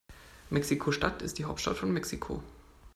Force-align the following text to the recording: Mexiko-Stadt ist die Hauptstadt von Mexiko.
Mexiko-Stadt 0.49 1.21
ist 1.21 1.37
die 1.37 1.45
Hauptstadt 1.45 1.77
von 1.77 1.93
Mexiko. 1.93 2.41